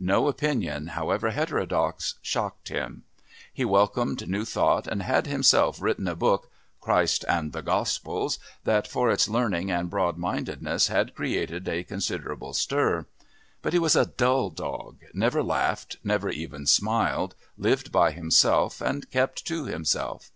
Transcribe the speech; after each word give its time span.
No 0.00 0.28
opinion, 0.28 0.86
however 0.86 1.28
heterodox, 1.28 2.14
shocked 2.22 2.70
him. 2.70 3.02
He 3.52 3.66
welcomed 3.66 4.26
new 4.26 4.46
thought 4.46 4.86
and 4.86 5.02
had 5.02 5.26
himself 5.26 5.78
written 5.78 6.08
a 6.08 6.14
book, 6.16 6.50
Christ 6.80 7.22
and 7.28 7.52
the 7.52 7.60
Gospels, 7.60 8.38
that 8.64 8.88
for 8.88 9.10
its 9.10 9.28
learning 9.28 9.70
and 9.70 9.90
broad 9.90 10.16
mindedness 10.16 10.86
had 10.88 11.14
created 11.14 11.68
a 11.68 11.84
considerable 11.84 12.54
stir. 12.54 13.04
But 13.60 13.74
he 13.74 13.78
was 13.78 13.94
a 13.94 14.06
dull 14.06 14.48
dog, 14.48 15.00
never 15.12 15.42
laughed, 15.42 15.98
never 16.02 16.30
even 16.30 16.64
smiled, 16.66 17.34
lived 17.58 17.92
by 17.92 18.12
himself 18.12 18.80
and 18.80 19.10
kept 19.10 19.44
to 19.48 19.66
himself. 19.66 20.30